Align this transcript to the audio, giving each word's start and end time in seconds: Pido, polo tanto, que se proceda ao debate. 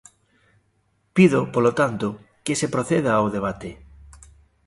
Pido, 1.15 1.39
polo 1.53 1.71
tanto, 1.79 2.07
que 2.45 2.53
se 2.59 2.71
proceda 2.73 3.11
ao 3.15 3.27
debate. 3.35 3.69